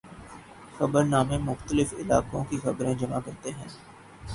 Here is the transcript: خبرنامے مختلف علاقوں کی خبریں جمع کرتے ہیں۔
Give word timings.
خبرنامے 0.77 1.37
مختلف 1.37 1.93
علاقوں 1.93 2.43
کی 2.49 2.57
خبریں 2.57 2.93
جمع 2.93 3.19
کرتے 3.25 3.51
ہیں۔ 3.51 3.67